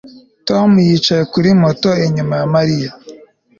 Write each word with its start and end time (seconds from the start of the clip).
Tom 0.47 0.69
yicaye 0.87 1.23
kuri 1.33 1.49
moto 1.61 1.89
inyuma 2.05 2.33
ya 2.39 2.47
Mariya 2.55 2.89